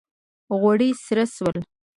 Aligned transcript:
غوړي 0.59 0.89
سره 1.05 1.23
سول 1.35 1.57